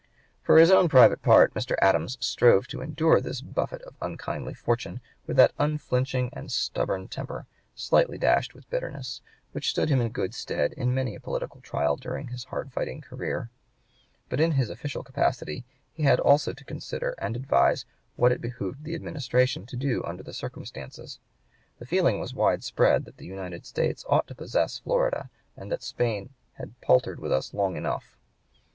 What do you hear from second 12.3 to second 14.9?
hard fighting career. But in his